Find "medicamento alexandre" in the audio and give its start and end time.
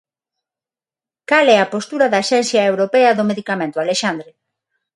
3.31-4.29